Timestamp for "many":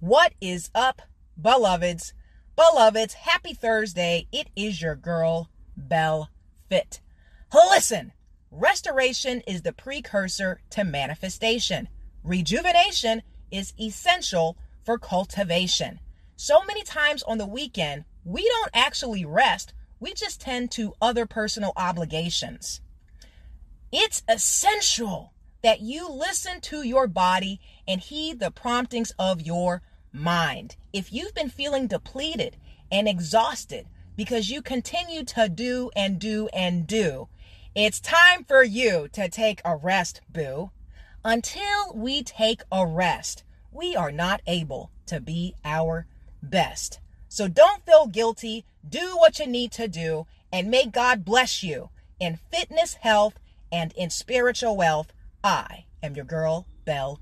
16.64-16.82